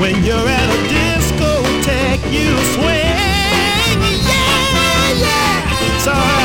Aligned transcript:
When 0.00 0.24
you're 0.24 0.48
at 0.48 0.70
a 0.70 0.78
discotheque, 0.88 2.32
you 2.32 2.56
swing. 2.72 3.20
Yeah, 4.24 5.12
yeah. 5.12 5.98
So. 5.98 6.39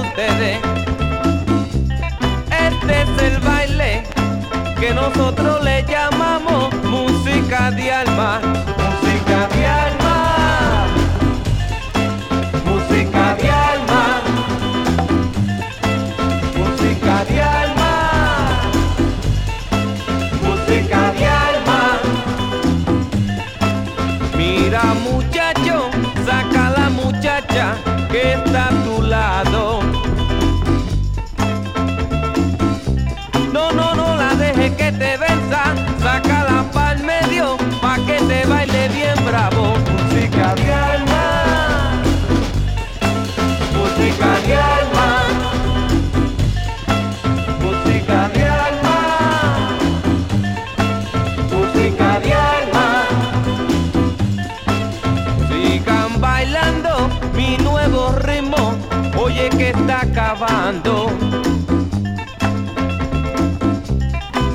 ustedes. 0.00 0.58
Este 2.50 3.02
es 3.02 3.22
el 3.22 3.40
baile 3.40 4.02
que 4.78 4.92
nosotros 4.92 5.62
le 5.64 5.84
llamamos 5.84 6.74
música 6.84 7.70
de 7.70 7.92
alma. 7.92 8.40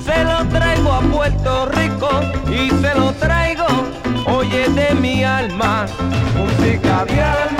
Se 0.04 0.24
lo 0.24 0.44
traigo 0.48 0.92
a 0.92 1.02
Puerto 1.02 1.68
Rico 1.68 2.10
y 2.48 2.72
se 2.82 2.96
lo 2.96 3.14
traigo, 3.14 3.68
oye 4.26 4.70
de 4.70 4.96
mi 4.96 5.24
alma, 5.24 5.86
música 6.36 7.06
de. 7.06 7.59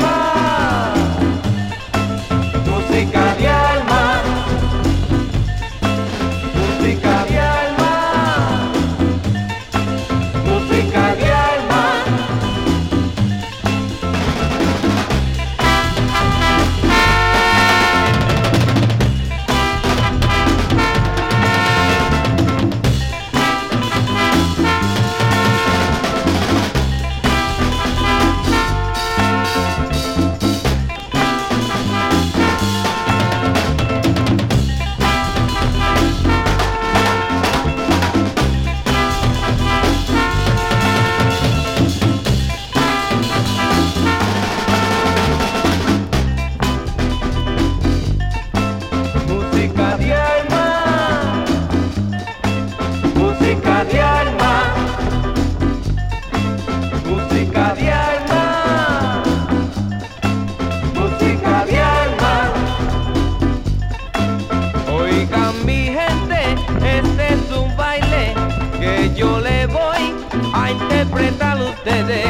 Ustedes. 71.80 72.26
Este 72.26 72.29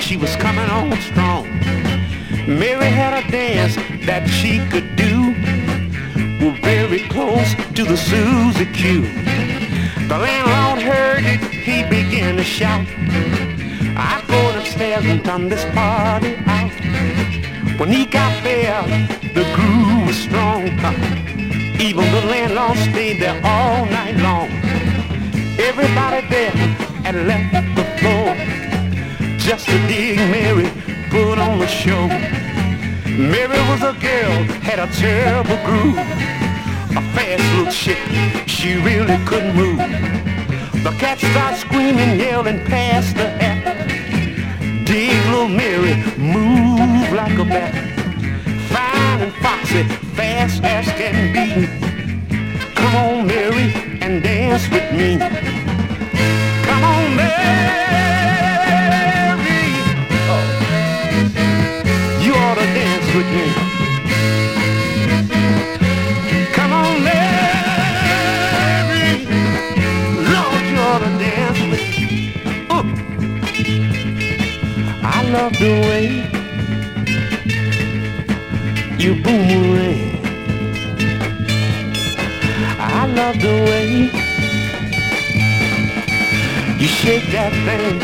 she 0.00 0.16
was 0.16 0.34
coming 0.34 0.68
on 0.68 0.90
strong. 1.00 1.44
Mary 2.48 2.86
had 2.86 3.22
a 3.22 3.30
dance 3.30 3.76
that 4.04 4.26
she 4.26 4.58
could 4.68 4.96
do. 4.96 5.30
We're 6.40 6.60
very 6.60 7.06
close 7.08 7.54
to 7.76 7.84
the 7.84 7.96
Suzy 7.96 8.66
Q. 8.66 9.02
The 10.08 10.18
landlord 10.18 10.82
heard 10.82 11.24
it, 11.24 11.40
he 11.52 11.84
began 11.84 12.36
to 12.36 12.42
shout. 12.42 12.84
I'm 13.96 14.26
going 14.26 14.56
upstairs 14.58 15.04
and 15.04 15.24
turn 15.24 15.48
this 15.48 15.64
party 15.66 16.34
out. 16.46 16.72
When 17.78 17.90
he 17.90 18.06
got 18.06 18.42
there, 18.42 18.82
the 19.34 19.44
groove 19.54 20.08
was 20.08 20.16
strong. 20.16 20.64
Even 21.78 22.10
the 22.10 22.26
landlord 22.26 22.76
stayed 22.78 23.22
there 23.22 23.40
all 23.44 23.86
night 23.86 24.16
long. 24.16 24.50
Everybody 25.60 26.26
there 26.26 26.50
had 27.04 27.14
left 27.14 27.76
the 27.76 27.84
floor 28.00 28.49
just 29.50 29.66
to 29.66 29.78
dig 29.88 30.16
Mary 30.30 30.70
put 31.10 31.36
on 31.36 31.58
the 31.58 31.66
show. 31.66 32.06
Mary 33.18 33.58
was 33.68 33.82
a 33.82 33.94
girl, 33.98 34.32
had 34.62 34.78
a 34.78 34.86
terrible 34.94 35.58
groove. 35.66 35.98
A 36.96 37.02
fast 37.14 37.42
little 37.56 37.72
chick, 37.72 37.98
she 38.46 38.76
really 38.76 39.18
couldn't 39.26 39.56
move. 39.56 39.78
The 40.84 40.94
cat 41.00 41.18
started 41.18 41.58
screaming, 41.58 42.20
yelling 42.20 42.64
past 42.66 43.16
the 43.16 43.28
hat. 43.28 43.64
Dig 44.86 45.18
little 45.32 45.48
Mary, 45.48 45.96
move 46.16 47.12
like 47.12 47.36
a 47.36 47.44
bat. 47.44 47.74
Fine 48.70 49.20
and 49.20 49.34
foxy, 49.42 49.82
fast 50.14 50.62
as 50.62 50.86
can 51.00 51.32
be. 51.34 51.66
Come 52.76 52.94
on, 52.94 53.26
Mary, 53.26 53.72
and 54.00 54.22
dance 54.22 54.70
with 54.70 54.92
me. 54.92 55.18
Come 56.62 56.84
on, 56.84 57.16
Mary. 57.16 57.99
Uh. 72.70 72.82
I 75.02 75.22
love 75.30 75.52
the 75.58 75.72
way 75.86 76.06
you 78.98 79.14
boomerang. 79.22 80.16
I 82.78 83.06
love 83.06 83.36
the 83.38 83.54
way 83.68 83.86
you 86.80 86.88
shake 86.88 87.26
that 87.32 87.52
thing. 87.66 88.00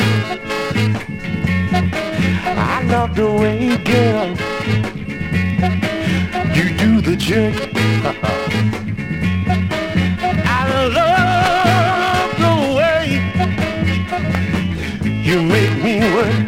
I 2.58 2.82
love 2.82 3.14
the 3.14 3.30
way, 3.30 3.76
girl, 3.78 4.28
you 4.28 4.45
jerk. 7.26 7.54
I 10.46 10.62
love 10.94 12.30
the 12.38 12.54
way 12.76 13.04
you 15.24 15.42
make 15.42 15.74
me 15.82 15.94
work. 16.14 16.45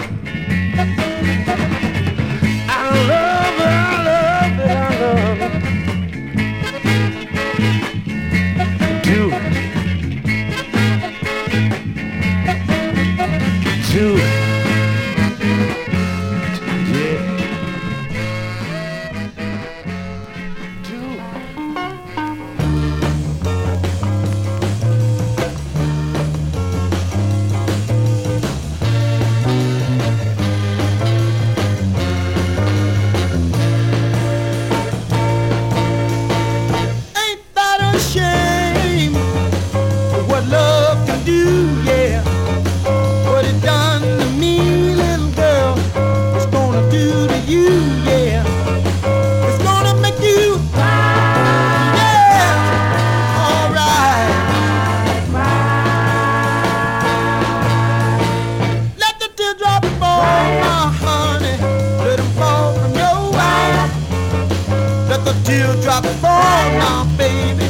Teardrops 65.49 66.15
fall 66.21 66.69
now, 66.77 67.07
baby. 67.17 67.65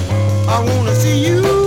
I 0.48 0.58
wanna 0.66 0.96
see 0.96 1.28
you 1.28 1.57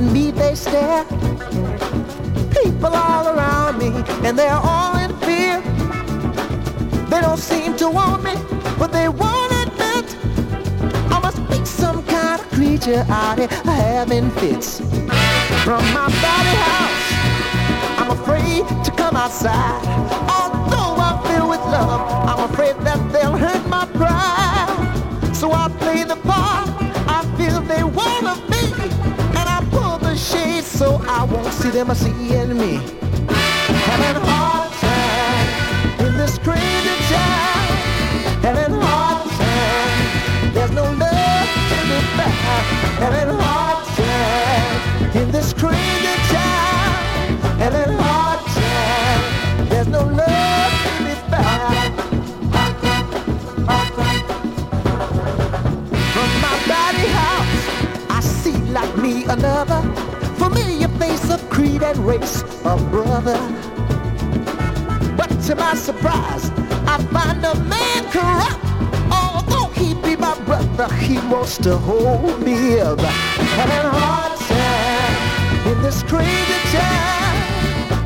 me 0.00 0.30
they 0.30 0.54
stare. 0.54 1.04
People 2.50 2.94
all 2.94 3.28
around 3.28 3.78
me, 3.78 3.88
and 4.26 4.38
they're 4.38 4.60
all 4.62 4.96
in 4.98 5.14
fear. 5.18 5.60
They 7.10 7.20
don't 7.20 7.38
seem 7.38 7.76
to 7.76 7.90
want 7.90 8.24
me, 8.24 8.34
but 8.78 8.92
they 8.92 9.08
won't 9.08 9.52
admit 9.52 10.16
I 11.12 11.20
must 11.20 11.46
be 11.50 11.64
some 11.64 12.02
kind 12.04 12.40
of 12.40 12.48
creature 12.50 13.04
out 13.08 13.38
here 13.38 13.48
having 13.64 14.30
fits. 14.30 14.80
From 15.64 15.84
my 15.92 16.08
body 16.24 16.56
house, 16.66 17.12
I'm 18.00 18.10
afraid 18.10 18.66
to 18.84 18.90
come 18.92 19.16
outside. 19.16 19.84
Although 20.28 20.96
I 21.08 21.22
feel 21.26 21.48
with 21.48 21.60
love, 21.60 22.00
I'm 22.28 22.50
afraid 22.50 22.76
that 22.86 23.00
they'll 23.12 23.36
hurt 23.36 23.66
my 23.68 23.84
pride. 24.00 25.36
So 25.36 25.52
I 25.52 25.68
play 25.80 26.04
the 26.04 26.11
I 31.22 31.24
won't 31.24 31.52
see 31.54 31.70
them 31.70 31.94
seeing 31.94 32.58
me. 32.58 32.80
Having 33.86 34.16
a 34.16 34.26
hard 34.26 34.72
time 34.82 36.04
in 36.04 36.16
this 36.18 36.36
crazy 36.38 36.96
town. 37.14 37.66
Having 38.42 38.74
a 38.74 38.80
hard 38.84 39.30
time. 39.38 40.52
There's 40.52 40.72
no 40.72 40.82
love 40.82 41.48
to 41.70 41.78
be 41.90 41.98
found. 42.18 42.64
Having 43.04 43.28
a 43.30 43.40
hard 43.40 43.84
time 44.00 45.16
in 45.22 45.30
this 45.30 45.52
crazy 45.52 46.16
town. 46.34 46.90
Having 47.62 47.94
a 47.94 48.02
hard 48.02 48.40
time. 48.58 49.68
There's 49.68 49.86
no 49.86 50.02
love 50.02 50.74
to 50.82 50.92
be 51.06 51.14
found. 51.30 51.92
From 56.14 56.30
my 56.46 56.56
body 56.66 57.06
house, 57.20 57.62
I 58.10 58.20
see 58.20 58.58
like 58.72 58.96
me 58.96 59.22
another 59.22 59.71
and 61.84 61.98
race, 62.06 62.42
a 62.64 62.76
brother. 62.90 63.38
But 65.16 65.30
to 65.46 65.54
my 65.56 65.74
surprise, 65.74 66.50
I 66.86 66.98
find 67.10 67.44
a 67.44 67.54
man 67.64 68.04
corrupt. 68.10 68.60
Although 69.10 69.68
he 69.72 69.94
be 69.94 70.16
my 70.16 70.38
brother, 70.42 70.92
he 70.94 71.16
wants 71.28 71.58
to 71.58 71.76
hold 71.76 72.40
me 72.42 72.78
up. 72.78 73.00
Having 73.00 73.86
a 73.86 73.94
hard 73.98 74.38
time 74.38 75.72
in 75.72 75.82
this 75.82 76.02
crazy 76.04 76.60
town. 76.70 77.34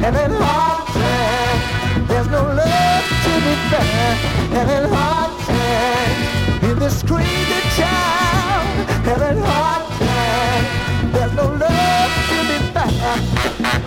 Having 0.01 0.33
a 0.33 0.45
hard 0.45 0.87
time. 0.95 2.07
There's 2.09 2.29
no 2.29 2.43
love 2.43 3.05
to 3.25 3.33
be 3.45 3.55
found. 3.71 4.19
Having 4.57 4.85
a 4.91 4.97
hard 4.97 5.33
time 5.47 6.71
in 6.71 6.79
this 6.79 7.03
crazy 7.03 7.61
town. 7.77 8.65
Having 9.05 9.39
a 9.39 9.47
hard 9.47 9.85
time. 10.01 11.13
There's 11.13 11.35
no 11.35 11.49
love 11.53 11.76
Ha 13.07 13.13
ha 13.13 13.79
ha! 13.79 13.86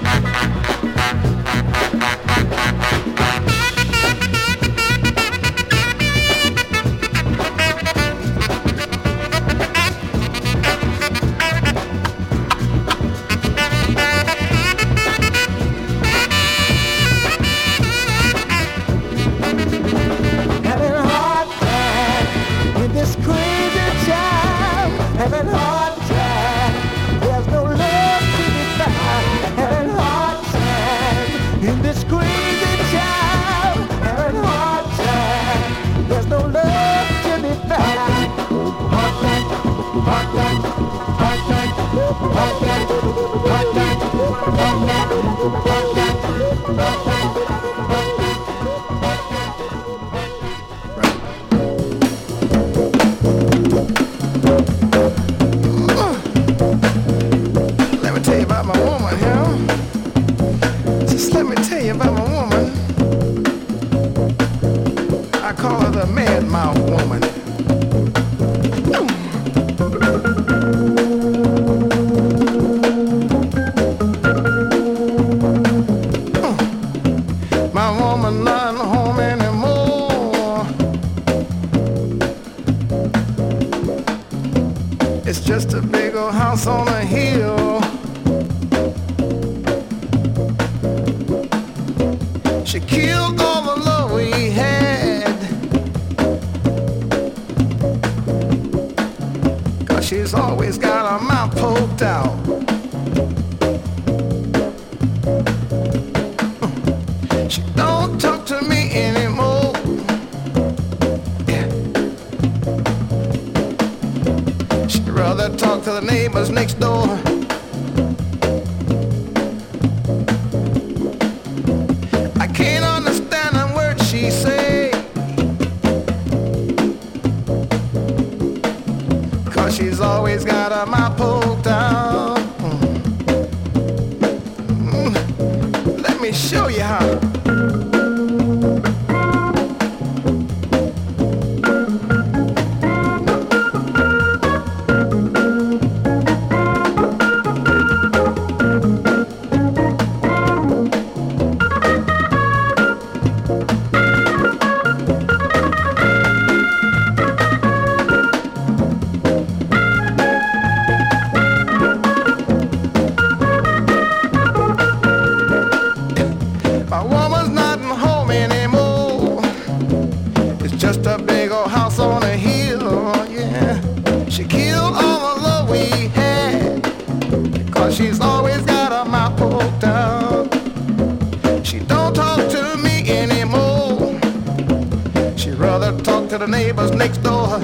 Next 187.19 187.23
door. 187.23 187.59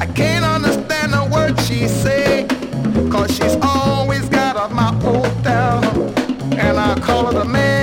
I 0.00 0.06
can't 0.14 0.44
understand 0.44 1.14
a 1.14 1.28
word 1.32 1.58
she 1.60 1.88
say. 1.88 2.46
Cause 3.10 3.30
she's 3.34 3.56
always 3.62 4.28
got 4.28 4.56
her 4.56 4.74
mouth 4.74 5.02
poked 5.02 5.46
out. 5.46 5.84
And 6.52 6.78
I 6.78 6.98
call 7.00 7.26
her 7.26 7.32
the 7.32 7.44
man 7.44 7.77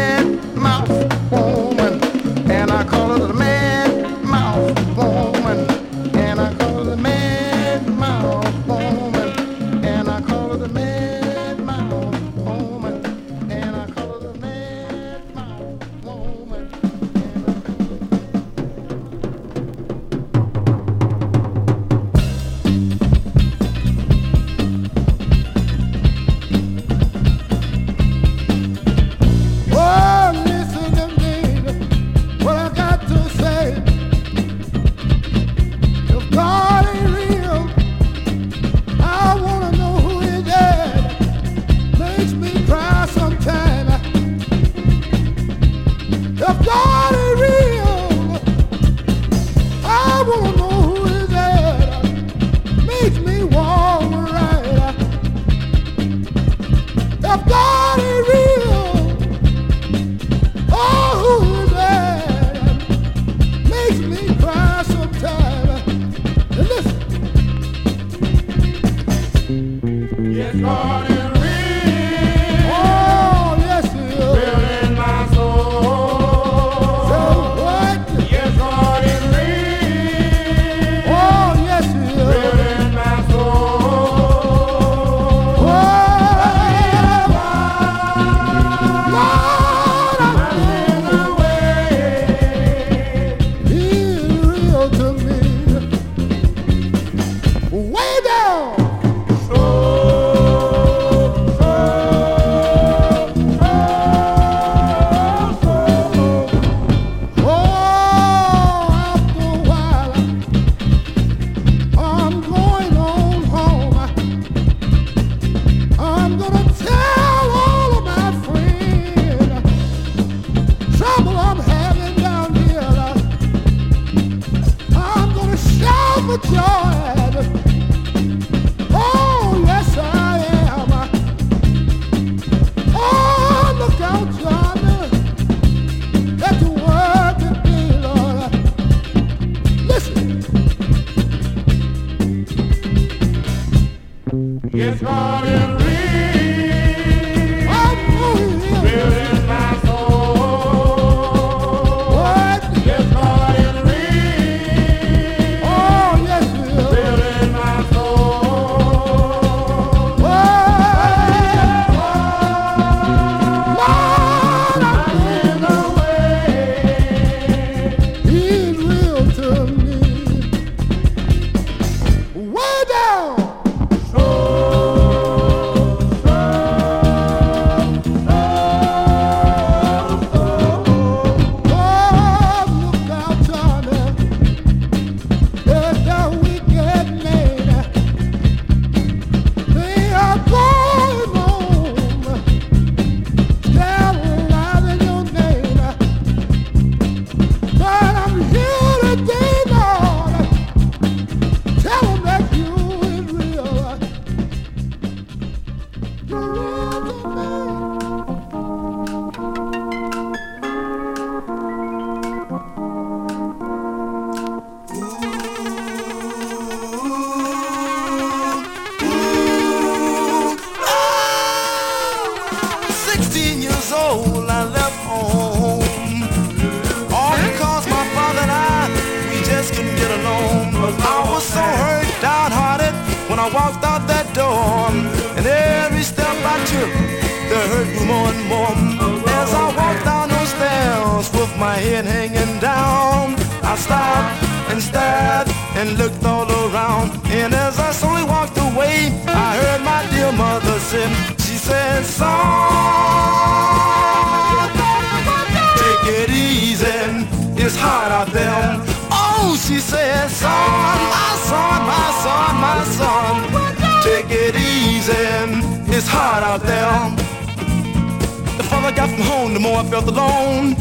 alone. 270.36 270.76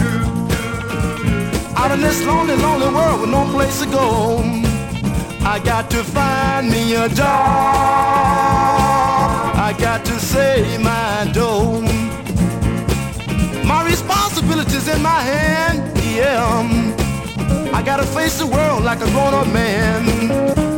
Out 1.77 1.91
in 1.93 2.01
this 2.01 2.25
lonely, 2.25 2.57
lonely 2.57 2.89
world 2.89 3.21
with 3.21 3.31
no 3.31 3.45
place 3.53 3.81
to 3.83 3.87
go. 3.87 4.43
I 5.47 5.59
got 5.63 5.91
to 5.91 6.03
find 6.03 6.71
me 6.71 6.95
a 6.95 7.09
job. 7.09 7.25
I 9.69 9.75
got 9.79 10.05
to 10.07 10.19
save 10.19 10.81
my 10.81 11.31
dough. 11.33 11.83
My 13.67 13.85
responsibilities 13.85 14.89
in 14.89 15.03
my 15.03 15.21
hand, 15.21 15.79
yeah. 16.17 16.45
I 17.73 17.83
gotta 17.83 18.05
face 18.05 18.39
the 18.39 18.47
world 18.47 18.85
like 18.85 19.01
a 19.01 19.11
grown-up 19.11 19.49
man. 19.49 20.74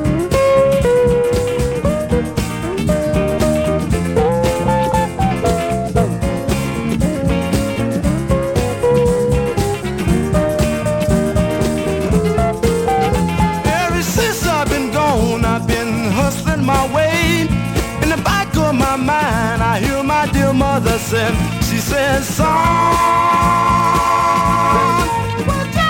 Mother 20.81 20.99
say, 20.99 21.33
she 21.68 21.79
says, 21.79 22.27
son, 22.27 22.45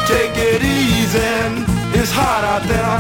take 0.07 0.37
it 0.53 0.63
easy, 0.63 1.35
it's 1.99 2.13
hard 2.13 2.45
out 2.53 2.63
there. 2.71 2.99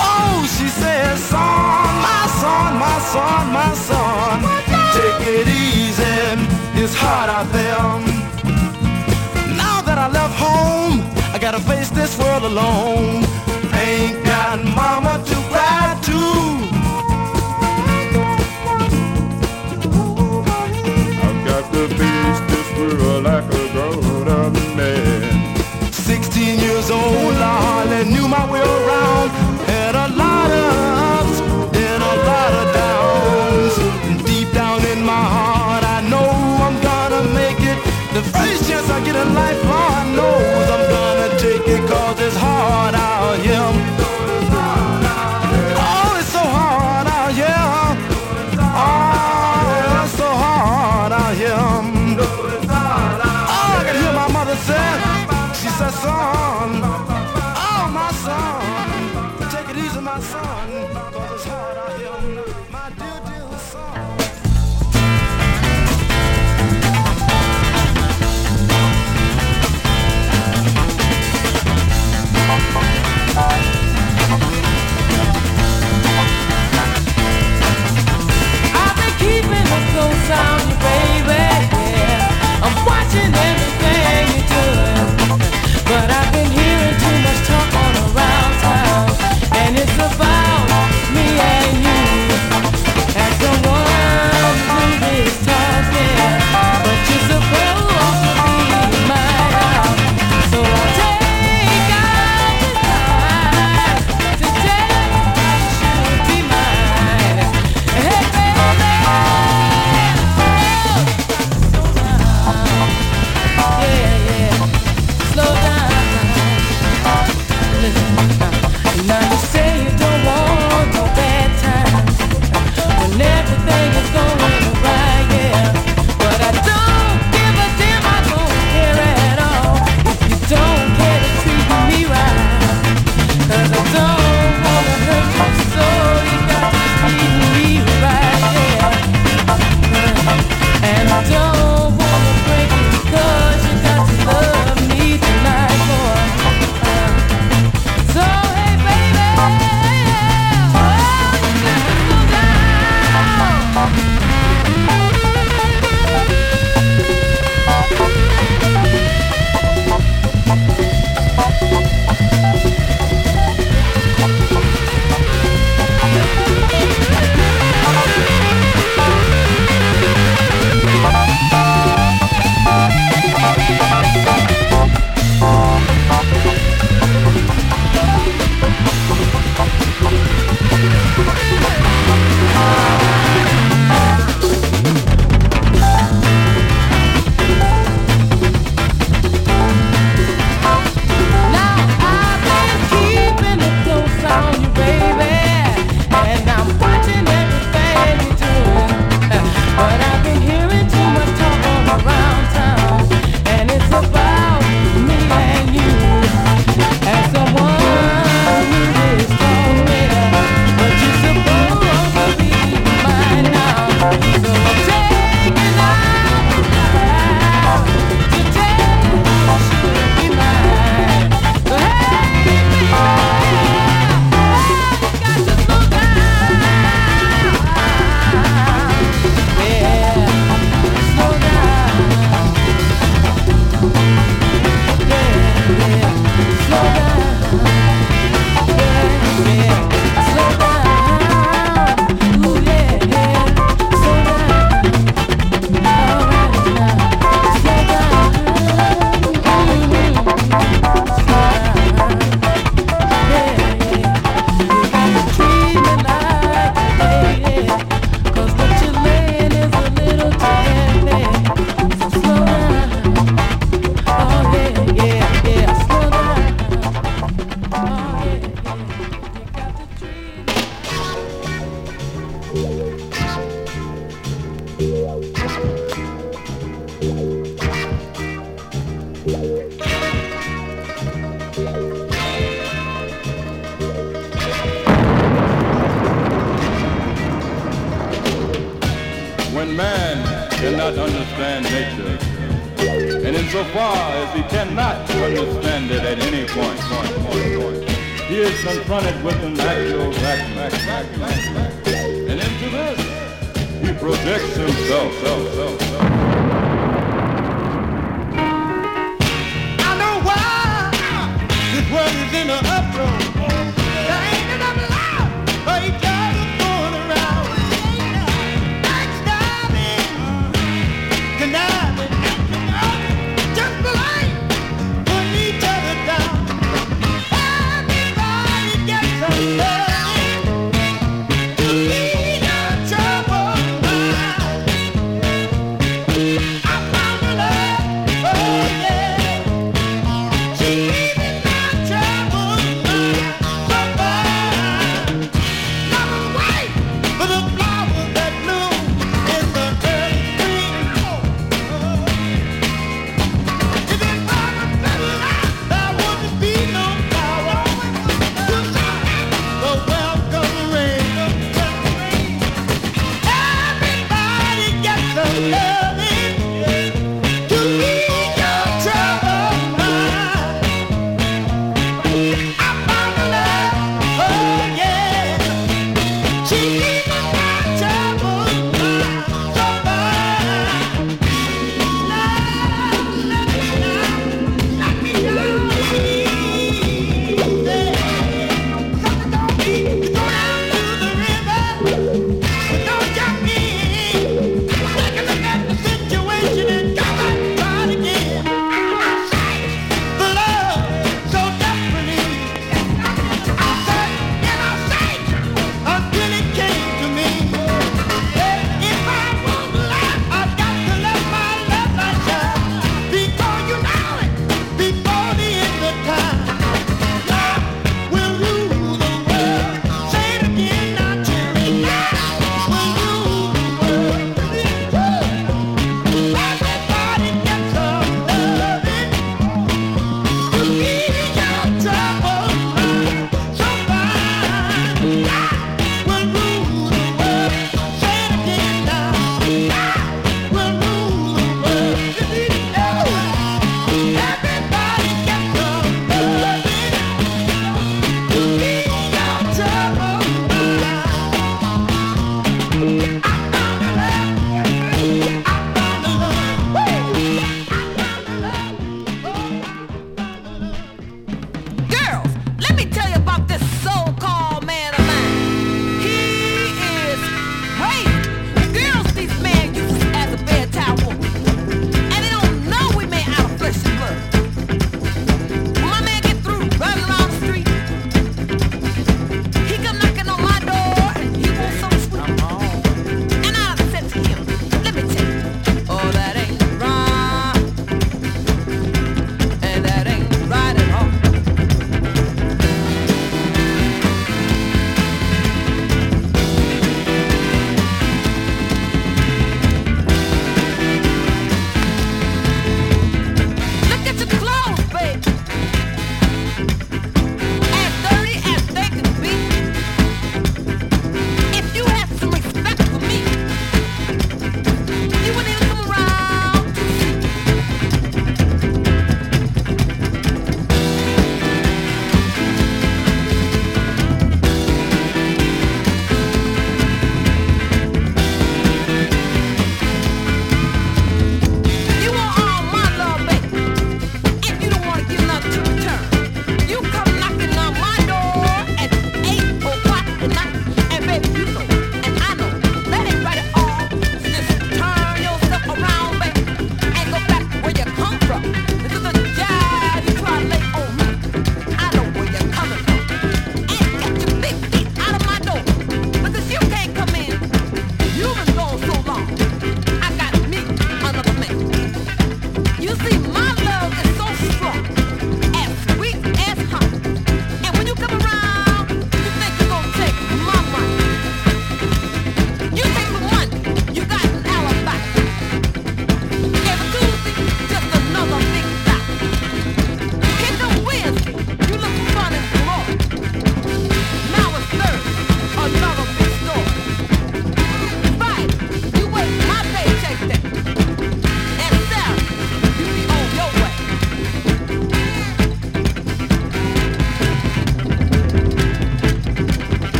Oh, 0.00 0.42
she 0.56 0.66
says, 0.66 1.22
son, 1.30 1.90
my 2.08 2.24
son, 2.42 2.70
my 2.86 2.98
son, 3.12 3.42
my 3.60 3.72
son, 3.88 4.42
take 4.98 5.20
it 5.38 5.46
easy, 5.46 6.18
it's 6.82 6.94
hard 7.02 7.30
out 7.30 7.48
there. 7.52 7.86
Now 9.62 9.80
that 9.86 9.98
I 10.06 10.08
left 10.18 10.34
home, 10.34 10.94
I 11.34 11.38
gotta 11.40 11.60
face 11.60 11.90
this 11.90 12.18
world 12.18 12.42
alone. 12.42 13.22
Ain't 13.86 14.24
got 14.24 14.58
mama 14.74 15.22
to 15.24 15.36
cry 15.52 15.96
to. 16.08 16.77
Face 21.96 22.40
this 22.50 22.68
world 22.76 23.24
like 23.24 23.44
a 23.44 23.64
grown-up 23.72 24.52
man. 24.76 25.56
16 25.92 26.58
years 26.58 26.90
old, 26.90 27.34
I 27.34 27.56
hardly 27.66 28.04
knew 28.12 28.28
my 28.28 28.44
way 28.50 28.60
around. 28.60 29.30
Had 29.66 29.94
a 29.94 30.08
lot 30.14 30.50
of 30.50 30.70
ups 31.16 31.38
and 31.76 32.02
a 32.02 32.14
lot 32.28 32.52
of 32.60 32.66
downs. 32.82 33.74
Deep 34.24 34.52
down 34.52 34.84
in 34.92 35.04
my 35.04 35.24
heart, 35.36 35.84
I 35.84 36.00
know 36.10 36.28
I'm 36.66 36.76
gonna 36.82 37.22
make 37.34 37.60
it. 37.60 37.78
The 38.14 38.22
first 38.22 38.68
chance 38.68 38.88
I 38.90 39.00
get 39.04 39.16
in 39.16 39.34
life, 39.34 39.60
Lord 39.64 40.06
knows 40.18 40.66
I'm 40.74 40.84
gonna 40.96 41.28
take 41.38 41.66
it, 41.66 41.82
cause 41.88 42.20
it's 42.20 42.36
hard 42.36 42.94
out 42.94 43.38
here. 43.38 43.97